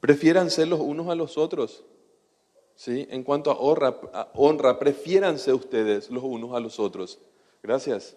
[0.01, 1.83] Prefiéranse los unos a los otros.
[2.75, 3.07] ¿Sí?
[3.09, 7.17] En cuanto a honra, a honra, prefiéranse ustedes los unos a los otros.
[7.63, 8.15] Gracias.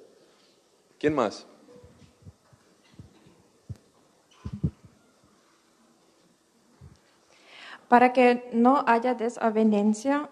[0.98, 1.46] ¿Quién más?
[7.90, 10.30] Para que no haya desavenencia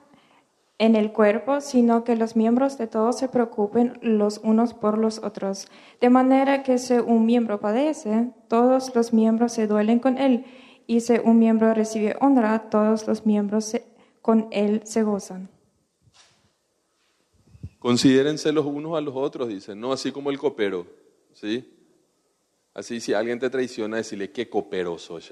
[0.79, 5.19] en el cuerpo, sino que los miembros de todos se preocupen los unos por los
[5.25, 5.67] otros.
[6.01, 10.45] De manera que si un miembro padece, todos los miembros se duelen con él,
[10.87, 13.77] y si un miembro recibe honra, todos los miembros
[14.23, 15.49] con él se gozan.
[17.81, 20.87] Considérense los unos a los otros, dice, no así como el copero,
[21.33, 21.69] ¿sí?
[22.73, 25.29] Así si alguien te traiciona, decirle qué copero sos.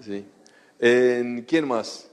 [0.00, 0.24] ¿Sí?
[0.80, 2.08] En- ¿Quién más?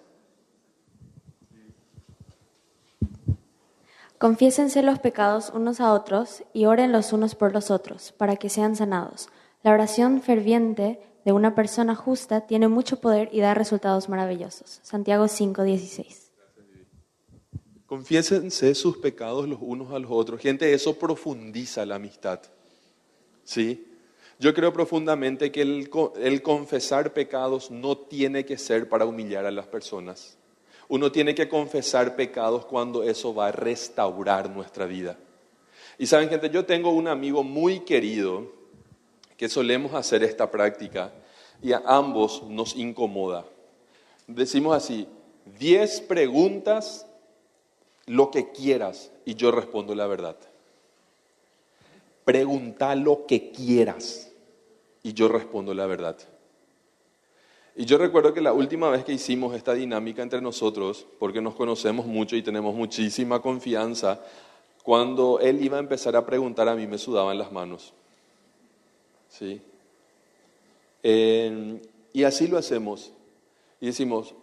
[4.18, 8.50] Confiésense los pecados unos a otros y oren los unos por los otros, para que
[8.50, 9.30] sean sanados.
[9.64, 14.80] La oración ferviente de una persona justa tiene mucho poder y da resultados maravillosos.
[14.82, 16.32] Santiago 5:16.
[17.86, 20.42] Confiésense sus pecados los unos a los otros.
[20.42, 22.40] Gente, eso profundiza la amistad.
[23.44, 23.88] ¿Sí?
[24.40, 29.46] Yo creo profundamente que el, co- el confesar pecados no tiene que ser para humillar
[29.46, 30.38] a las personas.
[30.90, 35.18] Uno tiene que confesar pecados cuando eso va a restaurar nuestra vida.
[35.98, 38.52] Y saben, gente, yo tengo un amigo muy querido
[39.36, 41.12] que solemos hacer esta práctica
[41.62, 43.44] y a ambos nos incomoda.
[44.28, 45.08] Decimos así,
[45.60, 47.08] 10 preguntas,
[48.06, 50.38] lo que quieras, y yo respondo la verdad.
[52.24, 54.27] Pregunta lo que quieras,
[55.08, 56.18] y yo respondo la verdad.
[57.78, 61.56] Y yo recuerdo que la última vez que hicimos esta dinámica entre nosotros, porque nos
[61.56, 64.20] conocemos mucho y tenemos muchísima confianza,
[64.84, 67.94] cuando él iba a empezar a preguntar a mí me sudaban las manos.
[69.30, 69.62] ¿Sí?
[72.12, 73.14] Y así lo hacemos.
[73.80, 74.36] Y decimos,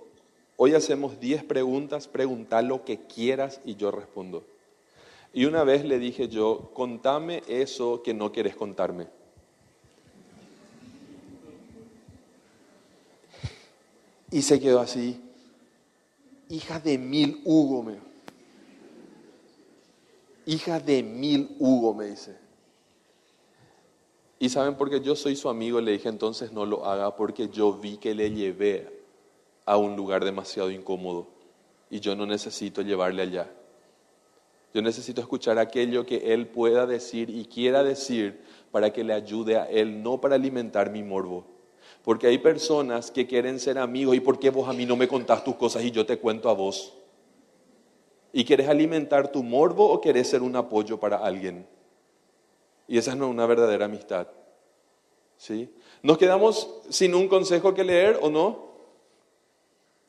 [0.56, 4.44] hoy hacemos 10 preguntas, pregunta lo que quieras y yo respondo.
[5.34, 9.08] Y una vez le dije yo, contame eso que no quieres contarme.
[14.34, 15.20] Y se quedó así.
[16.48, 18.00] Hija de mil Hugo, me.
[20.44, 22.36] Hija de mil Hugo, me dice.
[24.40, 27.74] Y saben, porque yo soy su amigo, le dije entonces no lo haga porque yo
[27.74, 29.04] vi que le llevé
[29.66, 31.28] a un lugar demasiado incómodo
[31.88, 33.48] y yo no necesito llevarle allá.
[34.74, 39.58] Yo necesito escuchar aquello que él pueda decir y quiera decir para que le ayude
[39.58, 41.53] a él, no para alimentar mi morbo.
[42.04, 45.08] Porque hay personas que quieren ser amigos y ¿por qué vos a mí no me
[45.08, 46.92] contás tus cosas y yo te cuento a vos?
[48.30, 51.66] ¿Y quieres alimentar tu morbo o querés ser un apoyo para alguien?
[52.86, 54.28] Y esa no es una verdadera amistad.
[55.38, 55.74] ¿Sí?
[56.02, 58.68] ¿Nos quedamos sin un consejo que leer o no?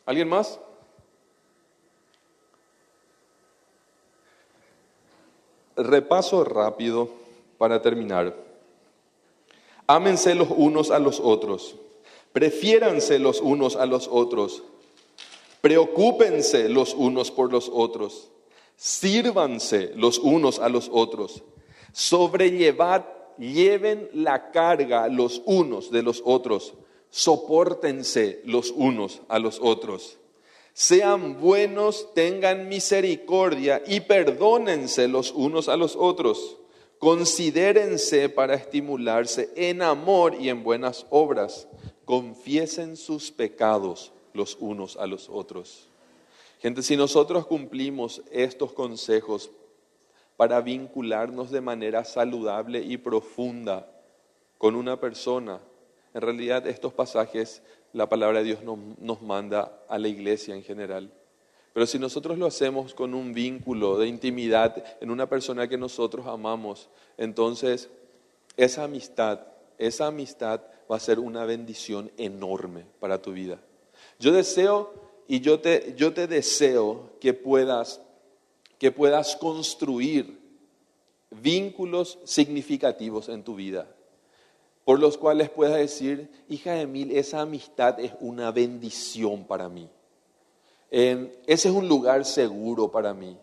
[0.06, 0.60] ¿Alguien más?
[5.78, 7.10] Repaso rápido
[7.58, 8.36] para terminar.
[9.88, 11.76] Ámense los unos a los otros.
[12.34, 14.64] Prefiéranse los unos a los otros.
[15.62, 18.30] Preocúpense los unos por los otros.
[18.76, 21.44] Sírvanse los unos a los otros.
[21.94, 23.04] Sobrellevad,
[23.38, 26.74] lleven la carga los unos de los otros.
[27.10, 30.18] Sopórtense los unos a los otros.
[30.74, 36.58] Sean buenos, tengan misericordia y perdónense los unos a los otros.
[37.00, 41.68] Considérense para estimularse en amor y en buenas obras.
[42.06, 45.90] Confiesen sus pecados los unos a los otros.
[46.60, 49.52] Gente, si nosotros cumplimos estos consejos
[50.38, 53.90] para vincularnos de manera saludable y profunda
[54.58, 55.62] con una persona,
[56.14, 57.62] en realidad estos pasajes,
[57.94, 61.12] la palabra de Dios nos, nos manda a la iglesia en general.
[61.76, 66.26] Pero si nosotros lo hacemos con un vínculo de intimidad en una persona que nosotros
[66.26, 67.90] amamos, entonces
[68.56, 69.42] esa amistad,
[69.78, 73.60] esa amistad va a ser una bendición enorme para tu vida.
[74.20, 74.94] Yo deseo
[75.28, 78.00] y yo te, yo te deseo que puedas,
[78.80, 80.40] que puedas construir
[81.30, 83.94] vínculos significativos en tu vida,
[84.86, 89.90] por los cuales puedas decir, hija de mil, esa amistad es una bendición para mí.
[90.90, 93.38] Ese es un lugar seguro para mí.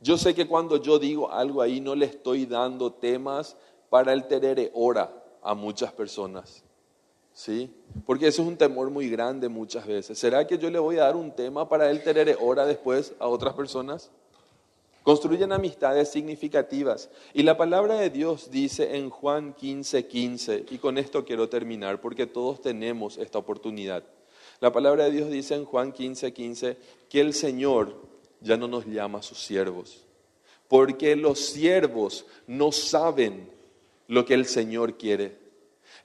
[0.00, 3.56] Yo sé que cuando yo digo algo ahí no le estoy dando temas
[3.90, 5.10] para el terere ora
[5.42, 6.62] a muchas personas.
[7.32, 7.68] ¿Sí?
[8.06, 10.18] Porque eso es un temor muy grande muchas veces.
[10.18, 13.26] ¿Será que yo le voy a dar un tema para el terere ora después a
[13.26, 14.10] otras personas?
[15.02, 17.10] Construyen amistades significativas.
[17.34, 22.00] Y la palabra de Dios dice en Juan 15, 15, y con esto quiero terminar
[22.00, 24.04] porque todos tenemos esta oportunidad.
[24.60, 26.76] La palabra de Dios dice en Juan 15, 15
[27.08, 27.94] que el Señor
[28.40, 30.04] ya no nos llama a sus siervos,
[30.68, 33.50] porque los siervos no saben
[34.08, 35.36] lo que el Señor quiere.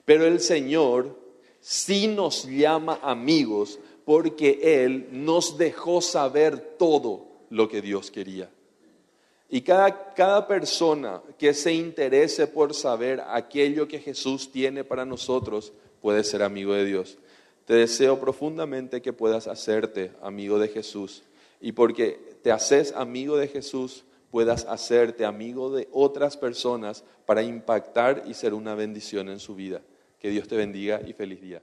[0.04, 1.16] Pero el Señor
[1.60, 8.50] sí nos llama amigos porque Él nos dejó saber todo lo que Dios quería.
[9.48, 15.72] Y cada, cada persona que se interese por saber aquello que Jesús tiene para nosotros
[16.00, 17.18] puede ser amigo de Dios.
[17.70, 21.22] Te deseo profundamente que puedas hacerte amigo de Jesús
[21.60, 24.02] y porque te haces amigo de Jesús,
[24.32, 29.82] puedas hacerte amigo de otras personas para impactar y ser una bendición en su vida.
[30.18, 31.62] Que Dios te bendiga y feliz día.